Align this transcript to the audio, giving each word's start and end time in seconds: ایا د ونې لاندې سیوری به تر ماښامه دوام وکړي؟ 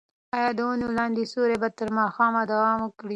ایا 0.35 0.49
د 0.57 0.59
ونې 0.67 0.87
لاندې 0.97 1.23
سیوری 1.31 1.57
به 1.61 1.69
تر 1.77 1.87
ماښامه 1.99 2.41
دوام 2.51 2.77
وکړي؟ 2.83 3.09